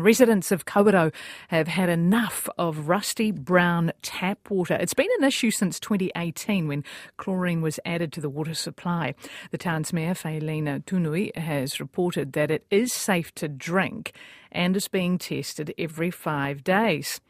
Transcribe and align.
Residents 0.00 0.50
of 0.50 0.64
Kawerau 0.64 1.12
have 1.48 1.68
had 1.68 1.90
enough 1.90 2.48
of 2.56 2.88
rusty 2.88 3.30
brown 3.30 3.92
tap 4.00 4.50
water. 4.50 4.74
It's 4.74 4.94
been 4.94 5.10
an 5.18 5.24
issue 5.24 5.50
since 5.50 5.78
2018 5.78 6.68
when 6.68 6.84
chlorine 7.18 7.60
was 7.60 7.78
added 7.84 8.10
to 8.14 8.20
the 8.20 8.30
water 8.30 8.54
supply. 8.54 9.14
The 9.50 9.58
town's 9.58 9.92
mayor, 9.92 10.14
Faylene 10.14 10.84
Tunui, 10.84 11.36
has 11.36 11.80
reported 11.80 12.32
that 12.32 12.50
it 12.50 12.64
is 12.70 12.94
safe 12.94 13.34
to 13.34 13.48
drink 13.48 14.12
and 14.50 14.74
is 14.74 14.88
being 14.88 15.18
tested 15.18 15.74
every 15.78 16.10
five 16.10 16.64
days. 16.64 17.20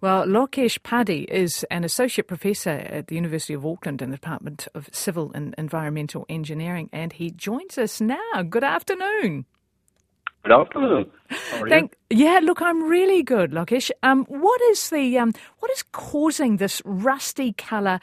Well, 0.00 0.26
Lokesh 0.26 0.78
Padhye 0.80 1.26
is 1.26 1.64
an 1.70 1.84
associate 1.84 2.28
professor 2.28 2.70
at 2.70 3.08
the 3.08 3.16
University 3.16 3.54
of 3.54 3.66
Auckland 3.66 4.00
in 4.00 4.10
the 4.10 4.16
Department 4.16 4.66
of 4.74 4.88
Civil 4.92 5.30
and 5.34 5.54
Environmental 5.58 6.24
Engineering, 6.28 6.88
and 6.92 7.12
he 7.12 7.30
joins 7.30 7.76
us 7.76 8.00
now. 8.00 8.42
Good 8.48 8.64
afternoon. 8.64 9.44
Good 10.44 10.60
afternoon. 10.60 11.10
Thank, 11.70 11.96
yeah, 12.10 12.38
look, 12.42 12.60
I'm 12.60 12.82
really 12.82 13.22
good, 13.22 13.52
Lokesh. 13.52 13.90
Um, 14.02 14.26
what 14.26 14.60
is 14.60 14.90
the 14.90 15.16
um, 15.18 15.32
what 15.60 15.70
is 15.70 15.82
causing 15.84 16.58
this 16.58 16.82
rusty 16.84 17.54
colour 17.54 17.98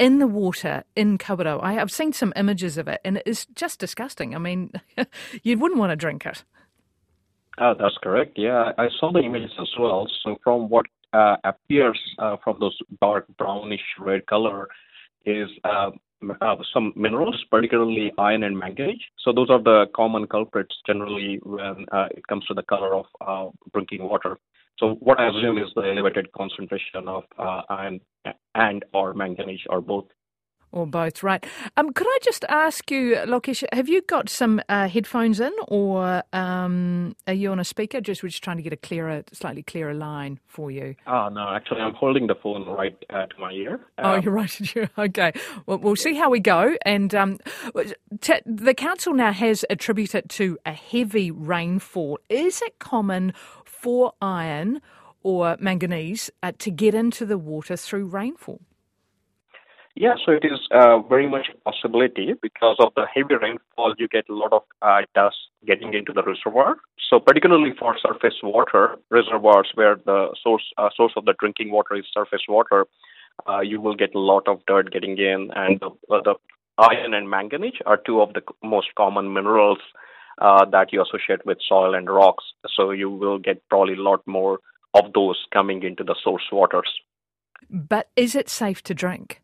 in 0.00 0.18
the 0.18 0.26
water 0.26 0.82
in 0.96 1.18
Kawerau? 1.18 1.62
I 1.62 1.74
have 1.74 1.92
seen 1.92 2.12
some 2.12 2.32
images 2.34 2.78
of 2.78 2.88
it, 2.88 3.00
and 3.04 3.18
it 3.18 3.22
is 3.26 3.46
just 3.54 3.78
disgusting. 3.78 4.34
I 4.34 4.38
mean, 4.38 4.72
you 5.44 5.56
wouldn't 5.56 5.78
want 5.78 5.90
to 5.90 5.96
drink 5.96 6.26
it. 6.26 6.42
Oh, 7.58 7.74
that's 7.78 7.96
correct. 8.02 8.32
Yeah, 8.34 8.72
I 8.76 8.88
saw 8.98 9.12
the 9.12 9.20
images 9.20 9.52
as 9.60 9.70
well. 9.78 10.08
So, 10.24 10.36
from 10.42 10.68
what 10.68 10.86
uh, 11.12 11.36
appears 11.44 12.00
uh, 12.18 12.38
from 12.42 12.56
those 12.58 12.76
dark 13.00 13.26
brownish 13.38 13.84
red 14.00 14.26
color, 14.26 14.66
is 15.26 15.48
uh, 15.62 15.90
uh, 16.40 16.56
some 16.72 16.92
minerals, 16.96 17.44
particularly 17.50 18.12
iron 18.18 18.42
and 18.42 18.58
manganese. 18.58 19.00
So 19.18 19.32
those 19.32 19.50
are 19.50 19.62
the 19.62 19.86
common 19.94 20.26
culprits 20.26 20.74
generally 20.86 21.40
when 21.42 21.86
uh, 21.92 22.08
it 22.10 22.26
comes 22.26 22.44
to 22.46 22.54
the 22.54 22.62
color 22.62 22.94
of 22.94 23.06
uh, 23.20 23.50
drinking 23.72 24.08
water. 24.08 24.38
So 24.78 24.94
what 25.00 25.20
I 25.20 25.28
assume 25.28 25.58
is 25.58 25.68
the 25.76 25.82
elevated 25.82 26.32
concentration 26.32 27.06
of 27.06 27.24
uh, 27.38 27.62
iron 27.68 28.00
and 28.54 28.84
or 28.92 29.14
manganese 29.14 29.60
or 29.68 29.80
both. 29.80 30.06
Or 30.74 30.88
both, 30.88 31.22
right. 31.22 31.46
Um, 31.76 31.92
could 31.92 32.08
I 32.08 32.18
just 32.20 32.44
ask 32.48 32.90
you, 32.90 33.14
Lokesh, 33.26 33.62
have 33.72 33.88
you 33.88 34.02
got 34.02 34.28
some 34.28 34.60
uh, 34.68 34.88
headphones 34.88 35.38
in 35.38 35.52
or 35.68 36.24
um, 36.32 37.14
are 37.28 37.32
you 37.32 37.52
on 37.52 37.60
a 37.60 37.64
speaker? 37.64 38.00
Just 38.00 38.24
we're 38.24 38.30
just 38.30 38.42
trying 38.42 38.56
to 38.56 38.62
get 38.64 38.72
a 38.72 38.76
clearer, 38.76 39.22
slightly 39.32 39.62
clearer 39.62 39.94
line 39.94 40.40
for 40.48 40.72
you. 40.72 40.96
Oh, 41.06 41.28
no, 41.28 41.48
actually, 41.48 41.80
I'm 41.80 41.94
holding 41.94 42.26
the 42.26 42.34
phone 42.34 42.66
right 42.66 42.96
uh, 43.08 43.26
to 43.26 43.38
my 43.38 43.52
ear. 43.52 43.86
oh, 43.98 44.16
you're 44.16 44.32
right. 44.32 44.74
okay. 44.98 45.32
Well, 45.66 45.78
we'll 45.78 45.94
see 45.94 46.14
how 46.14 46.28
we 46.28 46.40
go. 46.40 46.76
And 46.84 47.14
um, 47.14 47.38
t- 48.20 48.40
the 48.44 48.74
council 48.74 49.14
now 49.14 49.32
has 49.32 49.64
attributed 49.70 50.28
to 50.30 50.58
a 50.66 50.72
heavy 50.72 51.30
rainfall. 51.30 52.18
Is 52.28 52.60
it 52.62 52.80
common 52.80 53.32
for 53.64 54.14
iron 54.20 54.82
or 55.22 55.56
manganese 55.60 56.32
uh, 56.42 56.50
to 56.58 56.72
get 56.72 56.96
into 56.96 57.24
the 57.24 57.38
water 57.38 57.76
through 57.76 58.06
rainfall? 58.06 58.60
Yeah, 59.96 60.14
so 60.24 60.32
it 60.32 60.44
is 60.44 60.58
uh, 60.72 60.98
very 61.00 61.28
much 61.28 61.46
a 61.54 61.70
possibility 61.70 62.34
because 62.42 62.76
of 62.80 62.92
the 62.96 63.06
heavy 63.06 63.36
rainfall, 63.40 63.94
you 63.96 64.08
get 64.08 64.28
a 64.28 64.34
lot 64.34 64.52
of 64.52 64.62
uh, 64.82 65.02
dust 65.14 65.36
getting 65.66 65.94
into 65.94 66.12
the 66.12 66.24
reservoir. 66.24 66.76
So 67.08 67.20
particularly 67.20 67.74
for 67.78 67.96
surface 67.98 68.34
water 68.42 68.96
reservoirs 69.10 69.70
where 69.74 69.94
the 70.04 70.34
source 70.42 70.64
uh, 70.78 70.88
source 70.96 71.12
of 71.16 71.26
the 71.26 71.34
drinking 71.38 71.70
water 71.70 71.94
is 71.94 72.06
surface 72.12 72.42
water, 72.48 72.86
uh, 73.48 73.60
you 73.60 73.80
will 73.80 73.94
get 73.94 74.16
a 74.16 74.18
lot 74.18 74.48
of 74.48 74.60
dirt 74.66 74.92
getting 74.92 75.16
in, 75.16 75.50
and 75.54 75.78
the, 75.78 75.90
uh, 76.12 76.20
the 76.24 76.34
iron 76.76 77.14
and 77.14 77.30
manganese 77.30 77.80
are 77.86 77.96
two 77.96 78.20
of 78.20 78.32
the 78.32 78.42
most 78.64 78.88
common 78.96 79.32
minerals 79.32 79.78
uh, 80.40 80.64
that 80.64 80.92
you 80.92 81.02
associate 81.02 81.46
with 81.46 81.58
soil 81.68 81.94
and 81.94 82.10
rocks. 82.10 82.44
So 82.74 82.90
you 82.90 83.10
will 83.10 83.38
get 83.38 83.62
probably 83.68 83.94
a 83.94 84.02
lot 84.02 84.26
more 84.26 84.58
of 84.94 85.12
those 85.12 85.38
coming 85.52 85.84
into 85.84 86.02
the 86.02 86.16
source 86.24 86.48
waters. 86.50 86.90
But 87.70 88.08
is 88.16 88.34
it 88.34 88.48
safe 88.48 88.82
to 88.84 88.94
drink? 88.94 89.40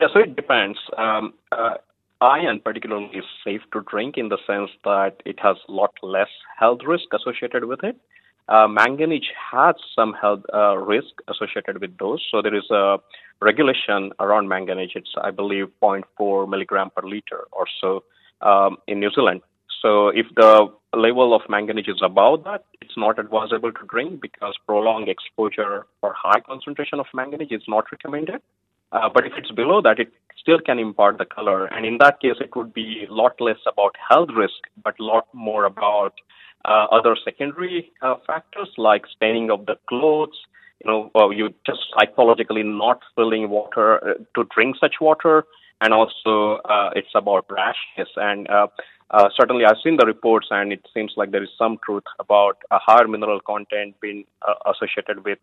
Yeah, 0.00 0.08
so 0.12 0.20
it 0.20 0.36
depends. 0.36 0.78
Um, 0.98 1.34
uh, 1.52 1.74
iron 2.20 2.60
particularly 2.60 3.10
is 3.14 3.24
safe 3.44 3.62
to 3.72 3.82
drink 3.90 4.16
in 4.16 4.28
the 4.28 4.38
sense 4.46 4.70
that 4.84 5.22
it 5.24 5.38
has 5.40 5.56
a 5.68 5.72
lot 5.72 5.92
less 6.02 6.28
health 6.58 6.80
risk 6.86 7.06
associated 7.14 7.64
with 7.64 7.82
it. 7.82 7.96
Uh, 8.48 8.68
manganese 8.68 9.24
has 9.52 9.74
some 9.94 10.12
health 10.12 10.42
uh, 10.54 10.76
risk 10.76 11.14
associated 11.28 11.80
with 11.80 11.96
those. 11.98 12.24
So 12.30 12.42
there 12.42 12.54
is 12.54 12.70
a 12.70 12.98
regulation 13.40 14.12
around 14.20 14.48
manganese. 14.48 14.90
It's, 14.94 15.12
I 15.20 15.30
believe, 15.30 15.66
0.4 15.82 16.48
milligram 16.48 16.90
per 16.94 17.02
liter 17.06 17.44
or 17.50 17.64
so 17.80 18.04
um, 18.42 18.76
in 18.86 19.00
New 19.00 19.10
Zealand. 19.10 19.40
So 19.82 20.08
if 20.08 20.26
the 20.36 20.68
level 20.94 21.34
of 21.34 21.42
manganese 21.48 21.88
is 21.88 22.02
above 22.02 22.44
that, 22.44 22.64
it's 22.80 22.96
not 22.96 23.18
advisable 23.18 23.72
to 23.72 23.86
drink 23.88 24.20
because 24.20 24.54
prolonged 24.64 25.08
exposure 25.08 25.86
or 26.02 26.14
high 26.16 26.40
concentration 26.40 27.00
of 27.00 27.06
manganese 27.12 27.48
is 27.50 27.62
not 27.66 27.90
recommended. 27.90 28.40
Uh, 28.92 29.08
but 29.12 29.26
if 29.26 29.32
it's 29.36 29.50
below 29.50 29.80
that, 29.82 29.98
it 29.98 30.12
still 30.38 30.60
can 30.60 30.78
impart 30.78 31.18
the 31.18 31.24
color. 31.24 31.66
And 31.66 31.84
in 31.84 31.98
that 31.98 32.20
case, 32.20 32.36
it 32.40 32.54
would 32.54 32.72
be 32.72 33.06
a 33.08 33.12
lot 33.12 33.40
less 33.40 33.58
about 33.66 33.96
health 34.08 34.30
risk, 34.34 34.54
but 34.82 34.94
a 35.00 35.04
lot 35.04 35.26
more 35.32 35.64
about 35.64 36.14
uh, 36.64 36.86
other 36.90 37.16
secondary 37.24 37.92
uh, 38.02 38.14
factors 38.26 38.68
like 38.76 39.04
staining 39.14 39.50
of 39.50 39.66
the 39.66 39.76
clothes. 39.88 40.36
You 40.84 40.90
know, 40.90 41.10
uh, 41.14 41.30
you 41.30 41.54
just 41.64 41.80
psychologically 41.98 42.62
not 42.62 43.00
filling 43.14 43.48
water 43.48 43.96
uh, 43.96 44.14
to 44.34 44.48
drink 44.54 44.76
such 44.80 44.96
water, 45.00 45.44
and 45.80 45.92
also 45.92 46.60
uh, 46.68 46.90
it's 46.94 47.14
about 47.14 47.46
rashes. 47.50 48.12
And 48.16 48.48
certainly, 49.36 49.64
I've 49.64 49.76
seen 49.82 49.96
the 49.96 50.06
reports, 50.06 50.48
and 50.50 50.72
it 50.72 50.86
seems 50.92 51.12
like 51.16 51.30
there 51.30 51.42
is 51.42 51.50
some 51.56 51.78
truth 51.84 52.04
about 52.18 52.58
a 52.70 52.78
higher 52.78 53.08
mineral 53.08 53.40
content 53.40 53.94
being 54.00 54.24
associated 54.66 55.24
with 55.24 55.38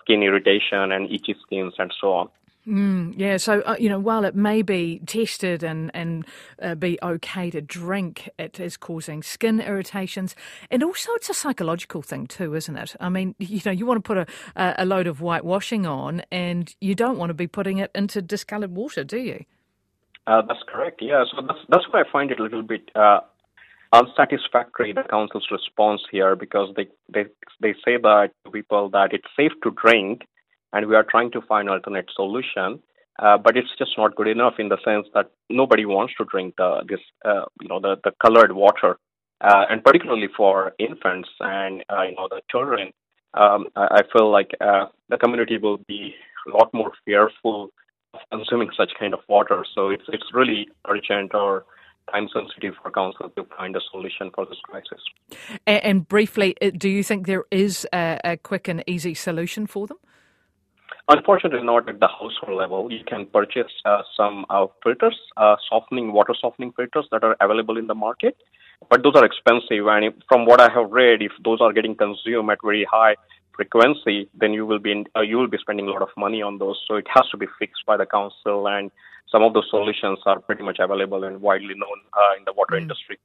skin 0.00 0.22
irritation 0.22 0.92
and 0.92 1.10
itchy 1.10 1.34
skins 1.44 1.74
and 1.78 1.92
so 2.00 2.12
on. 2.12 2.28
Mm, 2.66 3.14
yeah, 3.16 3.36
so 3.36 3.60
uh, 3.60 3.76
you 3.78 3.88
know, 3.88 4.00
while 4.00 4.24
it 4.24 4.34
may 4.34 4.60
be 4.60 5.00
tested 5.06 5.62
and 5.62 5.90
and 5.94 6.26
uh, 6.60 6.74
be 6.74 6.98
okay 7.00 7.48
to 7.50 7.60
drink, 7.60 8.28
it 8.40 8.58
is 8.58 8.76
causing 8.76 9.22
skin 9.22 9.60
irritations, 9.60 10.34
and 10.68 10.82
also 10.82 11.12
it's 11.12 11.30
a 11.30 11.34
psychological 11.34 12.02
thing 12.02 12.26
too, 12.26 12.54
isn't 12.56 12.76
it? 12.76 12.96
I 12.98 13.08
mean, 13.08 13.36
you 13.38 13.60
know, 13.64 13.70
you 13.70 13.86
want 13.86 13.98
to 13.98 14.06
put 14.06 14.18
a 14.18 14.26
a 14.56 14.84
load 14.84 15.06
of 15.06 15.18
whitewashing 15.18 15.86
on, 15.86 16.22
and 16.32 16.74
you 16.80 16.96
don't 16.96 17.18
want 17.18 17.30
to 17.30 17.34
be 17.34 17.46
putting 17.46 17.78
it 17.78 17.92
into 17.94 18.20
discoloured 18.20 18.74
water, 18.74 19.04
do 19.04 19.18
you? 19.18 19.44
Uh, 20.26 20.42
that's 20.42 20.62
correct. 20.66 21.00
Yeah, 21.00 21.24
so 21.30 21.42
that's 21.46 21.60
that's 21.68 21.84
why 21.92 22.00
I 22.00 22.04
find 22.10 22.32
it 22.32 22.40
a 22.40 22.42
little 22.42 22.64
bit 22.64 22.90
uh, 22.96 23.20
unsatisfactory 23.92 24.92
the 24.92 25.04
council's 25.04 25.46
response 25.52 26.02
here 26.10 26.34
because 26.34 26.74
they 26.74 26.88
they 27.14 27.26
they 27.60 27.74
say 27.84 27.96
that 28.02 28.30
to 28.44 28.50
people 28.50 28.88
that 28.90 29.12
it's 29.12 29.28
safe 29.36 29.52
to 29.62 29.70
drink 29.70 30.22
and 30.76 30.86
we 30.86 30.94
are 30.94 31.06
trying 31.10 31.30
to 31.30 31.40
find 31.40 31.70
alternate 31.70 32.08
solution. 32.14 32.82
Uh, 33.18 33.38
but 33.38 33.56
it's 33.56 33.74
just 33.78 33.92
not 33.96 34.14
good 34.14 34.28
enough 34.28 34.54
in 34.58 34.68
the 34.68 34.76
sense 34.84 35.06
that 35.14 35.30
nobody 35.48 35.86
wants 35.86 36.12
to 36.18 36.24
drink 36.30 36.54
the, 36.58 36.84
this, 36.86 37.00
uh, 37.24 37.46
you 37.62 37.68
know, 37.68 37.80
the, 37.80 37.96
the 38.04 38.12
colored 38.22 38.52
water, 38.52 38.98
uh, 39.40 39.64
and 39.70 39.82
particularly 39.82 40.28
for 40.36 40.74
infants 40.78 41.30
and 41.40 41.82
uh, 41.90 42.02
you 42.02 42.14
know 42.14 42.28
the 42.28 42.42
children. 42.50 42.92
Um, 43.32 43.68
I, 43.74 43.86
I, 43.90 44.02
feel 44.12 44.30
like 44.30 44.50
uh, 44.60 44.86
the 45.08 45.16
community 45.16 45.56
will 45.56 45.78
be 45.88 46.14
a 46.46 46.56
lot 46.56 46.68
more 46.74 46.92
fearful 47.06 47.70
of 48.12 48.20
consuming 48.30 48.68
such 48.76 48.92
kind 48.98 49.14
of 49.14 49.20
water. 49.28 49.64
So 49.74 49.88
it's 49.88 50.04
it's 50.08 50.28
really 50.34 50.68
urgent 50.86 51.34
or 51.34 51.64
time 52.12 52.28
sensitive 52.34 52.74
for 52.82 52.90
council 52.90 53.30
to 53.30 53.46
find 53.56 53.76
a 53.76 53.80
solution 53.90 54.30
for 54.34 54.44
this 54.44 54.58
crisis. 54.62 55.00
And, 55.66 55.84
and 55.84 56.08
briefly, 56.08 56.54
uh, 56.60 56.70
do 56.76 56.90
you 56.90 57.02
think 57.02 57.26
there 57.26 57.44
is 57.50 57.86
a, 57.94 58.20
a 58.24 58.36
quick 58.36 58.68
and 58.68 58.84
easy 58.86 59.14
solution 59.14 59.66
for 59.66 59.86
them? 59.86 59.98
Unfortunately, 61.08 61.62
not 61.62 61.88
at 61.88 62.00
the 62.00 62.08
household 62.08 62.58
level. 62.58 62.90
You 62.90 63.04
can 63.06 63.26
purchase 63.26 63.70
uh, 63.84 64.02
some 64.16 64.44
uh, 64.50 64.66
filters, 64.82 65.16
uh, 65.36 65.54
softening, 65.68 66.12
water 66.12 66.34
softening 66.40 66.72
filters 66.72 67.06
that 67.12 67.22
are 67.22 67.36
available 67.40 67.78
in 67.78 67.86
the 67.86 67.94
market, 67.94 68.36
but 68.90 69.04
those 69.04 69.14
are 69.14 69.24
expensive. 69.24 69.86
And 69.86 70.06
if, 70.06 70.14
from 70.28 70.46
what 70.46 70.60
I 70.60 70.68
have 70.72 70.90
read, 70.90 71.22
if 71.22 71.30
those 71.44 71.60
are 71.60 71.72
getting 71.72 71.94
consumed 71.94 72.50
at 72.50 72.58
very 72.64 72.84
high 72.90 73.14
frequency, 73.54 74.28
then 74.34 74.52
you 74.52 74.66
will 74.66 74.80
be 74.80 74.90
in, 74.90 75.04
uh, 75.14 75.20
you 75.20 75.36
will 75.36 75.46
be 75.46 75.58
spending 75.58 75.86
a 75.86 75.92
lot 75.92 76.02
of 76.02 76.08
money 76.16 76.42
on 76.42 76.58
those. 76.58 76.78
So 76.88 76.96
it 76.96 77.06
has 77.14 77.28
to 77.30 77.36
be 77.36 77.46
fixed 77.56 77.86
by 77.86 77.96
the 77.96 78.06
council, 78.06 78.66
and 78.66 78.90
some 79.30 79.44
of 79.44 79.54
those 79.54 79.68
solutions 79.70 80.18
are 80.26 80.40
pretty 80.40 80.64
much 80.64 80.78
available 80.80 81.22
and 81.22 81.40
widely 81.40 81.74
known 81.74 82.00
uh, 82.14 82.36
in 82.36 82.44
the 82.44 82.52
water 82.52 82.74
mm. 82.74 82.82
industry. 82.82 83.18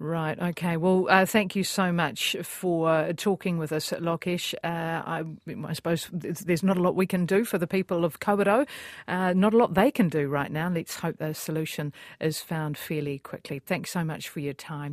Right. 0.00 0.36
Okay. 0.38 0.76
Well, 0.76 1.06
uh, 1.08 1.24
thank 1.24 1.54
you 1.54 1.62
so 1.62 1.92
much 1.92 2.34
for 2.42 3.12
talking 3.12 3.58
with 3.58 3.72
us, 3.72 3.90
Lokesh. 3.90 4.52
Uh, 4.64 4.66
I, 4.66 5.22
I, 5.68 5.72
suppose 5.72 6.10
there's 6.12 6.64
not 6.64 6.76
a 6.76 6.82
lot 6.82 6.96
we 6.96 7.06
can 7.06 7.26
do 7.26 7.44
for 7.44 7.58
the 7.58 7.68
people 7.68 8.04
of 8.04 8.18
Kawerau. 8.18 8.66
Uh, 9.06 9.32
not 9.34 9.54
a 9.54 9.56
lot 9.56 9.74
they 9.74 9.92
can 9.92 10.08
do 10.08 10.26
right 10.26 10.50
now. 10.50 10.68
Let's 10.68 10.96
hope 10.96 11.18
the 11.18 11.32
solution 11.32 11.92
is 12.20 12.40
found 12.40 12.76
fairly 12.76 13.20
quickly. 13.20 13.60
Thanks 13.60 13.92
so 13.92 14.02
much 14.02 14.28
for 14.28 14.40
your 14.40 14.52
time. 14.52 14.82